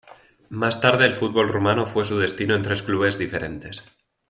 [0.49, 3.83] Más tarde el fútbol rumano fue su destino en tres clubes diferentes.